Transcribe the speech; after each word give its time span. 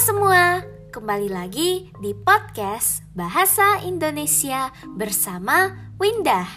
semua, 0.00 0.64
kembali 0.96 1.28
lagi 1.28 1.92
di 2.00 2.16
podcast 2.16 3.04
Bahasa 3.12 3.84
Indonesia 3.84 4.72
bersama 4.96 5.76
Windah. 6.00 6.48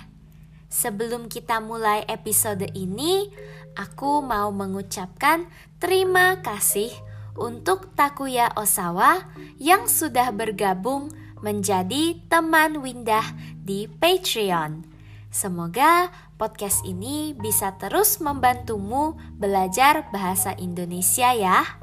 Sebelum 0.71 1.27
kita 1.27 1.59
mulai 1.59 2.07
episode 2.07 2.63
ini, 2.71 3.27
aku 3.75 4.23
mau 4.23 4.47
mengucapkan 4.55 5.51
terima 5.75 6.39
kasih 6.39 6.87
untuk 7.35 7.91
Takuya 7.99 8.55
Osawa 8.55 9.27
yang 9.59 9.91
sudah 9.91 10.31
bergabung 10.31 11.11
menjadi 11.43 12.23
teman 12.31 12.79
Windah 12.79 13.27
di 13.59 13.91
Patreon. 13.91 14.87
Semoga 15.35 16.15
podcast 16.39 16.79
ini 16.87 17.35
bisa 17.35 17.75
terus 17.75 18.23
membantumu 18.23 19.19
belajar 19.35 20.07
bahasa 20.15 20.55
Indonesia 20.55 21.35
ya. 21.35 21.82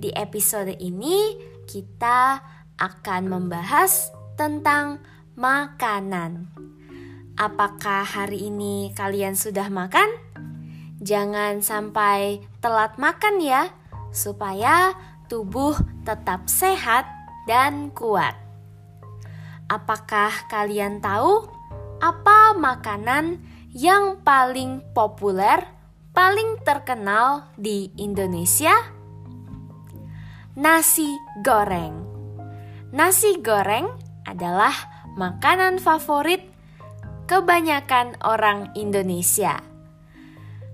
Di 0.00 0.08
episode 0.16 0.80
ini 0.80 1.36
kita 1.68 2.40
akan 2.80 3.22
membahas 3.28 4.08
tentang 4.32 5.04
makanan. 5.36 6.48
Apakah 7.36 8.08
hari 8.08 8.48
ini 8.48 8.96
kalian 8.96 9.36
sudah 9.36 9.68
makan? 9.68 10.08
Jangan 11.04 11.60
sampai 11.60 12.40
telat 12.64 12.96
makan 12.96 13.44
ya, 13.44 13.68
supaya 14.08 14.96
tubuh 15.28 15.76
tetap 16.08 16.48
sehat 16.48 17.04
dan 17.44 17.92
kuat. 17.92 18.32
Apakah 19.68 20.32
kalian 20.48 21.04
tahu 21.04 21.44
apa 22.00 22.56
makanan 22.56 23.36
yang 23.76 24.24
paling 24.24 24.80
populer, 24.96 25.60
paling 26.16 26.56
terkenal 26.64 27.52
di 27.60 27.92
Indonesia? 28.00 28.99
Nasi 30.58 31.06
goreng. 31.46 31.94
Nasi 32.90 33.38
goreng 33.38 33.86
adalah 34.26 34.74
makanan 35.14 35.78
favorit 35.78 36.42
kebanyakan 37.30 38.18
orang 38.26 38.74
Indonesia. 38.74 39.62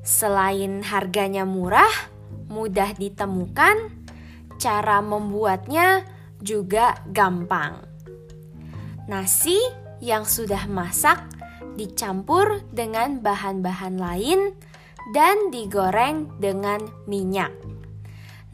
Selain 0.00 0.80
harganya 0.80 1.44
murah, 1.44 1.92
mudah 2.48 2.96
ditemukan, 2.96 3.92
cara 4.56 5.04
membuatnya 5.04 6.08
juga 6.40 6.96
gampang. 7.12 7.84
Nasi 9.12 9.60
yang 10.00 10.24
sudah 10.24 10.64
masak 10.72 11.20
dicampur 11.76 12.64
dengan 12.72 13.20
bahan-bahan 13.20 14.00
lain 14.00 14.56
dan 15.12 15.52
digoreng 15.52 16.32
dengan 16.40 16.80
minyak. 17.04 17.65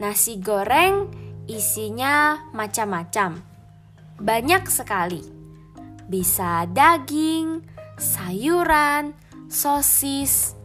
Nasi 0.01 0.41
goreng 0.41 1.23
Isinya 1.43 2.39
macam-macam, 2.55 3.35
banyak 4.15 4.63
sekali. 4.71 5.19
Bisa 6.07 6.63
daging, 6.71 7.59
sayuran, 7.99 9.11
sosis, 9.51 10.55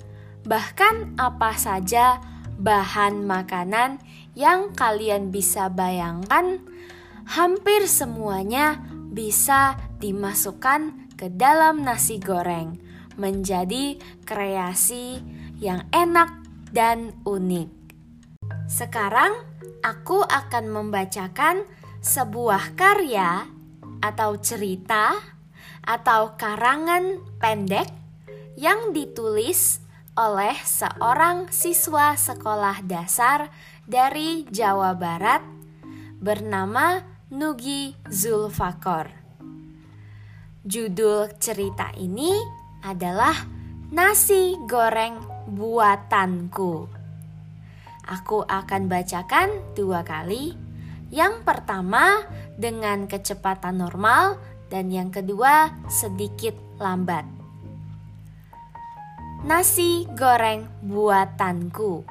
bahkan 0.46 1.18
apa 1.18 1.58
saja 1.58 2.22
bahan 2.62 3.26
makanan 3.26 3.98
yang 4.38 4.70
kalian 4.78 5.34
bisa 5.34 5.66
bayangkan, 5.66 6.62
hampir 7.26 7.90
semuanya 7.90 8.78
bisa 9.10 9.74
dimasukkan 9.98 11.10
ke 11.18 11.26
dalam 11.34 11.82
nasi 11.82 12.22
goreng 12.22 12.78
menjadi 13.18 13.98
kreasi 14.22 15.18
yang 15.58 15.90
enak 15.90 16.30
dan 16.70 17.18
unik. 17.26 17.77
Sekarang 18.68 19.32
aku 19.80 20.20
akan 20.20 20.68
membacakan 20.68 21.64
sebuah 22.04 22.76
karya 22.76 23.48
atau 24.04 24.36
cerita 24.36 25.16
atau 25.80 26.36
karangan 26.36 27.16
pendek 27.40 27.88
yang 28.60 28.92
ditulis 28.92 29.80
oleh 30.20 30.52
seorang 30.68 31.48
siswa 31.48 32.12
sekolah 32.12 32.84
dasar 32.84 33.48
dari 33.88 34.44
Jawa 34.52 34.92
Barat 34.92 35.40
bernama 36.20 37.00
Nugi 37.32 37.96
Zulfakor. 38.12 39.08
Judul 40.60 41.32
cerita 41.40 41.88
ini 41.96 42.36
adalah 42.84 43.32
Nasi 43.88 44.60
Goreng 44.68 45.48
Buatanku. 45.48 46.97
Aku 48.08 48.40
akan 48.48 48.88
bacakan 48.88 49.52
dua 49.76 50.00
kali. 50.00 50.56
Yang 51.12 51.44
pertama 51.44 52.24
dengan 52.56 53.04
kecepatan 53.04 53.84
normal 53.84 54.40
dan 54.72 54.88
yang 54.88 55.12
kedua 55.12 55.68
sedikit 55.92 56.56
lambat. 56.80 57.28
Nasi 59.44 60.08
goreng 60.16 60.64
buatanku. 60.80 62.08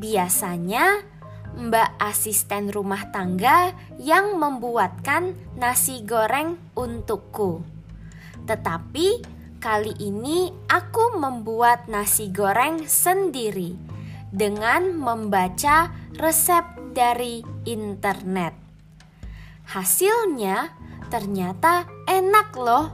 Biasanya 0.00 1.04
Mbak 1.60 2.00
asisten 2.00 2.72
rumah 2.72 3.12
tangga 3.12 3.76
yang 4.00 4.40
membuatkan 4.40 5.36
nasi 5.60 6.00
goreng 6.08 6.56
untukku. 6.72 7.60
Tetapi 8.48 9.06
kali 9.60 9.92
ini 10.00 10.48
aku 10.72 11.20
membuat 11.20 11.84
nasi 11.92 12.32
goreng 12.32 12.88
sendiri 12.88 13.89
dengan 14.30 14.94
membaca 14.94 15.90
resep 16.16 16.94
dari 16.94 17.42
internet. 17.66 18.54
Hasilnya 19.70 20.74
ternyata 21.10 21.86
enak 22.06 22.48
loh. 22.58 22.86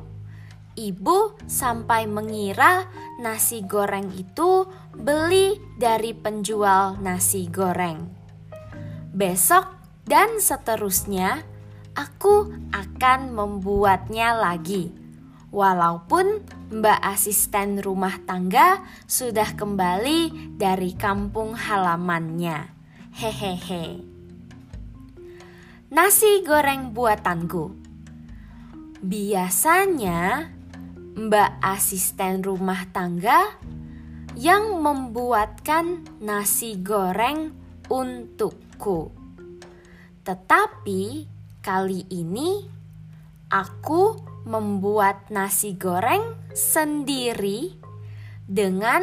Ibu 0.76 1.48
sampai 1.48 2.04
mengira 2.04 2.84
nasi 3.16 3.64
goreng 3.64 4.12
itu 4.12 4.68
beli 4.92 5.56
dari 5.80 6.12
penjual 6.12 7.00
nasi 7.00 7.48
goreng. 7.48 8.04
Besok 9.16 9.72
dan 10.04 10.36
seterusnya, 10.36 11.40
aku 11.96 12.52
akan 12.76 13.32
membuatnya 13.32 14.36
lagi. 14.36 14.92
Walaupun 15.48 16.44
Mbak 16.66 16.98
asisten 16.98 17.78
rumah 17.78 18.18
tangga 18.26 18.82
sudah 19.06 19.54
kembali 19.54 20.50
dari 20.58 20.98
kampung 20.98 21.54
halamannya. 21.54 22.74
Hehehe. 23.14 24.02
Nasi 25.94 26.42
goreng 26.42 26.90
buatanku. 26.90 27.70
Biasanya 28.98 30.50
Mbak 31.14 31.62
asisten 31.62 32.42
rumah 32.42 32.82
tangga 32.90 33.62
yang 34.34 34.82
membuatkan 34.82 36.02
nasi 36.18 36.82
goreng 36.82 37.54
untukku. 37.86 39.14
Tetapi 40.26 41.02
kali 41.62 42.10
ini 42.10 42.66
aku 43.54 44.34
membuat 44.46 45.28
nasi 45.34 45.74
goreng 45.74 46.22
sendiri 46.54 47.74
dengan 48.46 49.02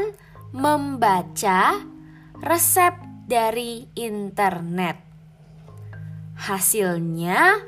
membaca 0.55 1.83
resep 2.39 2.95
dari 3.27 3.91
internet. 3.99 4.97
Hasilnya 6.39 7.59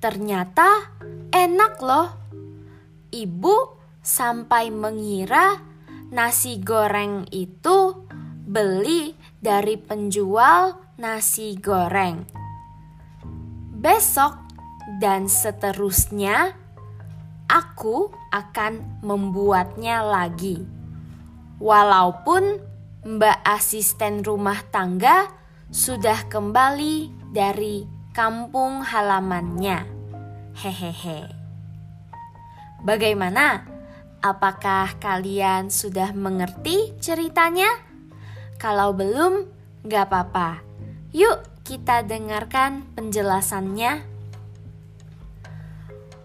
ternyata 0.00 0.96
enak 1.30 1.74
loh. 1.84 2.08
Ibu 3.12 3.56
sampai 4.02 4.68
mengira 4.74 5.56
nasi 6.10 6.58
goreng 6.60 7.24
itu 7.32 8.06
beli 8.46 9.14
dari 9.40 9.76
penjual 9.80 10.96
nasi 10.98 11.56
goreng. 11.56 12.24
Besok 13.76 14.34
dan 15.02 15.26
seterusnya 15.26 16.65
aku 17.56 18.12
akan 18.28 19.00
membuatnya 19.00 20.04
lagi. 20.04 20.60
Walaupun 21.56 22.60
Mbak 23.06 23.38
asisten 23.48 24.20
rumah 24.20 24.60
tangga 24.68 25.30
sudah 25.72 26.28
kembali 26.28 27.08
dari 27.32 27.88
kampung 28.12 28.84
halamannya. 28.84 29.88
Hehehe. 30.58 31.32
Bagaimana? 32.84 33.64
Apakah 34.20 34.98
kalian 34.98 35.70
sudah 35.70 36.12
mengerti 36.12 36.92
ceritanya? 36.98 37.68
Kalau 38.58 38.90
belum, 38.90 39.46
gak 39.86 40.10
apa-apa. 40.10 40.60
Yuk 41.14 41.44
kita 41.62 42.02
dengarkan 42.02 42.90
penjelasannya. 42.98 44.15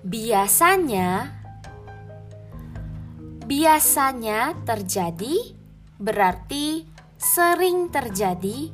Biasanya, 0.01 1.30
biasanya 3.45 4.57
terjadi 4.65 5.53
berarti 6.01 6.89
sering 7.21 7.94
terjadi 7.94 8.74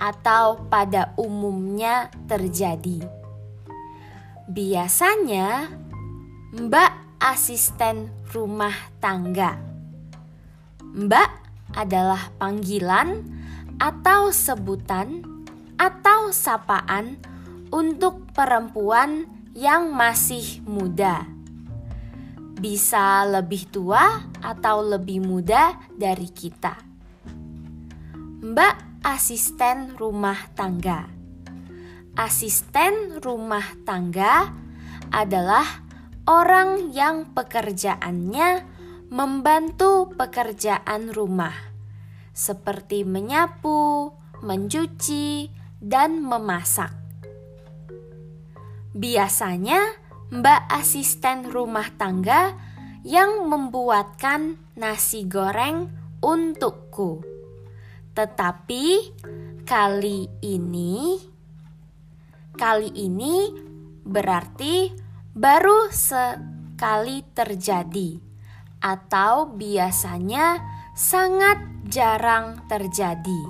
atau 0.00 0.64
pada 0.72 1.12
umumnya 1.20 2.08
terjadi. 2.24 3.04
Biasanya, 4.48 5.68
Mbak 6.56 7.20
asisten 7.20 8.08
rumah 8.32 8.72
tangga. 8.96 9.60
Mbak 10.80 11.30
adalah 11.76 12.32
panggilan 12.40 13.28
atau 13.76 14.32
sebutan 14.32 15.20
atau 15.76 16.32
sapaan 16.32 17.20
untuk 17.68 18.24
perempuan 18.32 19.41
yang 19.52 19.92
masih 19.92 20.64
muda. 20.64 21.28
Bisa 22.56 23.26
lebih 23.28 23.68
tua 23.68 24.28
atau 24.40 24.80
lebih 24.80 25.20
muda 25.20 25.76
dari 25.92 26.28
kita. 26.32 26.78
Mbak 28.42 29.04
asisten 29.04 29.98
rumah 30.00 30.50
tangga. 30.56 31.08
Asisten 32.16 33.20
rumah 33.24 33.64
tangga 33.84 34.52
adalah 35.12 35.64
orang 36.28 36.92
yang 36.92 37.32
pekerjaannya 37.32 38.64
membantu 39.12 40.08
pekerjaan 40.16 41.12
rumah, 41.12 41.52
seperti 42.32 43.04
menyapu, 43.04 44.12
mencuci, 44.40 45.52
dan 45.82 46.24
memasak. 46.24 47.01
Biasanya, 48.92 49.80
Mbak 50.32 50.62
asisten 50.68 51.48
rumah 51.48 51.88
tangga 51.96 52.56
yang 53.04 53.48
membuatkan 53.48 54.56
nasi 54.76 55.24
goreng 55.24 55.88
untukku. 56.20 57.24
Tetapi 58.12 58.84
kali 59.64 60.28
ini, 60.44 61.16
kali 62.52 62.92
ini 62.92 63.48
berarti 64.04 64.92
baru 65.32 65.88
sekali 65.88 67.24
terjadi, 67.32 68.20
atau 68.84 69.48
biasanya 69.56 70.60
sangat 70.92 71.88
jarang 71.88 72.68
terjadi. 72.68 73.42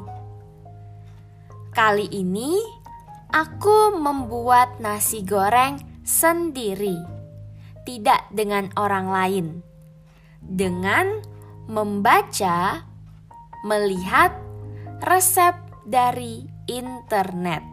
Kali 1.74 2.06
ini 2.14 2.81
aku 3.32 3.96
membuat 3.96 4.78
nasi 4.78 5.24
goreng 5.26 5.80
sendiri, 6.04 6.96
tidak 7.88 8.28
dengan 8.30 8.70
orang 8.78 9.08
lain, 9.08 9.46
dengan 10.38 11.24
membaca, 11.66 12.84
melihat 13.64 14.36
resep 15.02 15.58
dari 15.88 16.46
internet. 16.68 17.64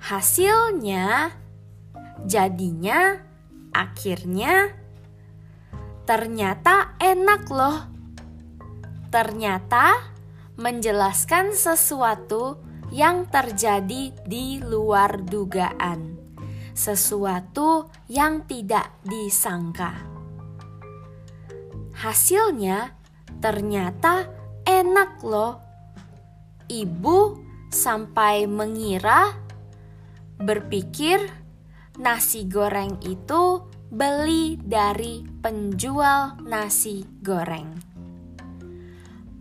Hasilnya 0.00 1.40
Jadinya, 2.20 3.16
akhirnya 3.72 4.76
ternyata 6.04 6.92
enak 7.00 7.42
loh. 7.48 7.78
Ternyata 9.08 9.96
menjelaskan 10.60 11.56
sesuatu 11.56 12.60
yang 12.90 13.26
terjadi 13.30 14.10
di 14.26 14.58
luar 14.62 15.22
dugaan, 15.22 16.18
sesuatu 16.74 17.86
yang 18.10 18.46
tidak 18.46 18.90
disangka. 19.06 19.94
Hasilnya 22.00 22.94
ternyata 23.38 24.26
enak 24.66 25.22
loh. 25.22 25.62
Ibu 26.70 27.18
sampai 27.70 28.46
mengira, 28.46 29.34
berpikir 30.38 31.18
nasi 31.98 32.46
goreng 32.46 32.96
itu 33.02 33.66
beli 33.90 34.54
dari 34.62 35.26
penjual 35.42 36.38
nasi 36.46 37.02
goreng. 37.20 37.74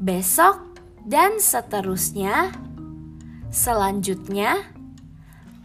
Besok 0.01 0.73
dan 1.05 1.37
seterusnya, 1.37 2.49
selanjutnya 3.49 4.61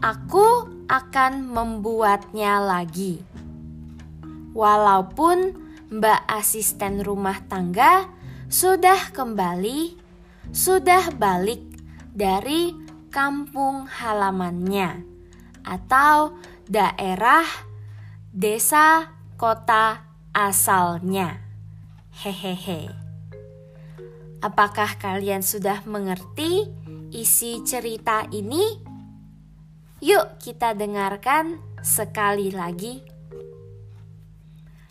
aku 0.01 0.69
akan 0.89 1.49
membuatnya 1.49 2.61
lagi. 2.61 3.25
Walaupun 4.53 5.65
Mbak 5.93 6.21
asisten 6.29 7.05
rumah 7.05 7.45
tangga 7.47 8.09
sudah 8.49 9.13
kembali, 9.13 9.97
sudah 10.53 11.13
balik 11.17 11.63
dari 12.13 12.73
kampung 13.11 13.87
halamannya, 13.87 15.07
atau 15.63 16.35
daerah, 16.67 17.47
desa, 18.31 19.11
kota 19.39 20.03
asalnya. 20.35 21.43
Hehehe. 22.15 22.91
Apakah 24.39 25.01
kalian 25.01 25.43
sudah 25.43 25.83
mengerti 25.89 26.71
isi 27.15 27.63
cerita 27.63 28.27
ini? 28.35 28.75
Yuk, 30.03 30.43
kita 30.43 30.75
dengarkan 30.75 31.63
sekali 31.79 32.51
lagi. 32.51 33.01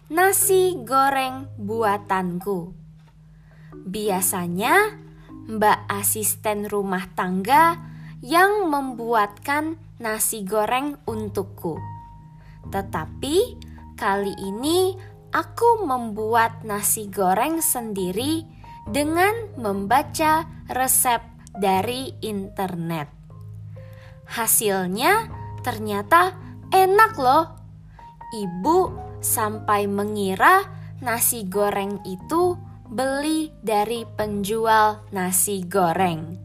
Nasi 0.07 0.79
goreng 0.79 1.51
buatanku. 1.59 2.71
Biasanya, 3.83 4.95
Mbak 5.43 5.91
asisten 5.91 6.71
rumah 6.71 7.11
tangga 7.11 7.75
yang 8.23 8.71
membuatkan 8.71 9.75
nasi 9.99 10.47
goreng 10.47 10.95
untukku. 11.03 11.75
Tetapi 12.71 13.35
kali 13.99 14.31
ini 14.39 14.95
aku 15.35 15.83
membuat 15.83 16.63
nasi 16.63 17.11
goreng 17.11 17.59
sendiri 17.59 18.47
dengan 18.87 19.33
membaca 19.59 20.47
resep 20.71 21.32
dari 21.53 22.13
internet. 22.21 23.09
Hasilnya 24.27 25.29
ternyata 25.61 26.33
enak 26.73 27.13
loh. 27.17 27.45
Ibu 28.33 28.77
sampai 29.21 29.85
mengira 29.85 30.65
nasi 31.05 31.45
goreng 31.45 32.01
itu 32.03 32.57
beli 32.89 33.53
dari 33.61 34.05
penjual 34.05 35.05
nasi 35.13 35.61
goreng. 35.65 36.41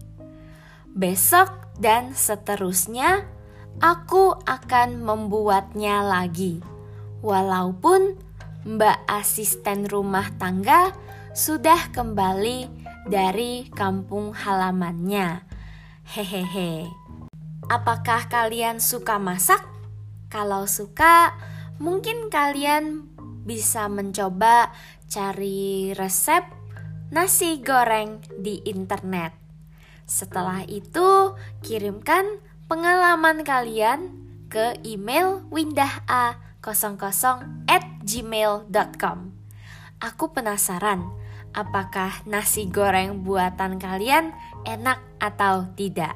Besok 0.92 1.76
dan 1.80 2.12
seterusnya 2.12 3.24
aku 3.80 4.36
akan 4.44 5.00
membuatnya 5.00 6.04
lagi. 6.04 6.60
Walaupun 7.24 8.18
Mbak 8.68 8.98
asisten 9.08 9.86
rumah 9.88 10.28
tangga 10.36 10.92
sudah 11.32 11.88
kembali 11.94 12.87
dari 13.06 13.70
kampung 13.70 14.34
halamannya. 14.34 15.44
Hehehe. 16.08 16.88
Apakah 17.68 18.32
kalian 18.32 18.80
suka 18.80 19.20
masak? 19.20 19.60
Kalau 20.32 20.64
suka, 20.64 21.36
mungkin 21.76 22.32
kalian 22.32 23.06
bisa 23.44 23.86
mencoba 23.92 24.72
cari 25.08 25.92
resep 25.92 26.44
nasi 27.08 27.60
goreng 27.60 28.20
di 28.40 28.60
internet. 28.64 29.32
Setelah 30.08 30.64
itu, 30.64 31.36
kirimkan 31.60 32.40
pengalaman 32.68 33.44
kalian 33.44 34.12
ke 34.48 34.80
email 34.84 35.44
windah.a00 35.52 36.36
at 37.68 37.84
gmail.com 38.04 39.18
Aku 39.98 40.24
penasaran, 40.32 41.12
apakah 41.58 42.22
nasi 42.22 42.70
goreng 42.70 43.26
buatan 43.26 43.82
kalian 43.82 44.30
enak 44.62 45.02
atau 45.18 45.66
tidak? 45.74 46.14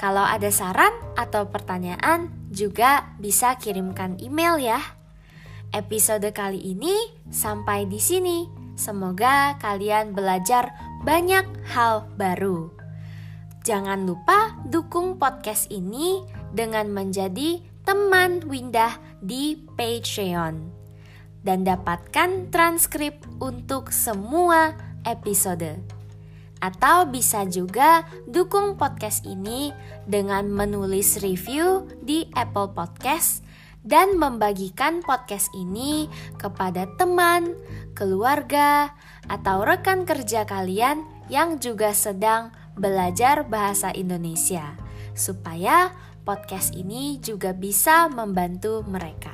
Kalau 0.00 0.24
ada 0.24 0.48
saran 0.48 0.90
atau 1.14 1.52
pertanyaan, 1.52 2.32
juga 2.48 3.12
bisa 3.20 3.60
kirimkan 3.60 4.16
email 4.24 4.56
ya. 4.56 4.80
Episode 5.70 6.32
kali 6.32 6.64
ini 6.64 6.96
sampai 7.28 7.84
di 7.84 8.00
sini. 8.00 8.48
Semoga 8.74 9.54
kalian 9.62 10.16
belajar 10.16 10.74
banyak 11.06 11.46
hal 11.70 12.10
baru. 12.18 12.72
Jangan 13.62 14.02
lupa 14.02 14.58
dukung 14.66 15.16
podcast 15.16 15.70
ini 15.70 16.26
dengan 16.50 16.90
menjadi 16.90 17.62
teman 17.86 18.42
Windah 18.44 18.98
di 19.22 19.56
Patreon 19.78 20.83
dan 21.44 21.62
dapatkan 21.62 22.48
transkrip 22.48 23.20
untuk 23.38 23.92
semua 23.92 24.74
episode. 25.04 25.78
Atau 26.64 27.12
bisa 27.12 27.44
juga 27.44 28.08
dukung 28.24 28.80
podcast 28.80 29.28
ini 29.28 29.68
dengan 30.08 30.48
menulis 30.48 31.20
review 31.20 31.84
di 32.00 32.24
Apple 32.32 32.72
Podcast 32.72 33.44
dan 33.84 34.16
membagikan 34.16 35.04
podcast 35.04 35.52
ini 35.52 36.08
kepada 36.40 36.88
teman, 36.96 37.52
keluarga, 37.92 38.96
atau 39.28 39.60
rekan 39.60 40.08
kerja 40.08 40.48
kalian 40.48 41.04
yang 41.28 41.60
juga 41.60 41.92
sedang 41.92 42.48
belajar 42.80 43.44
bahasa 43.44 43.92
Indonesia, 43.92 44.72
supaya 45.12 45.92
podcast 46.24 46.72
ini 46.72 47.20
juga 47.20 47.52
bisa 47.52 48.08
membantu 48.08 48.80
mereka. 48.88 49.33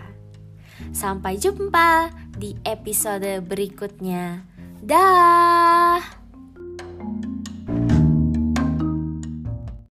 Sampai 0.92 1.36
jumpa 1.40 2.10
di 2.36 2.56
episode 2.64 3.40
berikutnya. 3.44 4.44
Dah. 4.80 6.19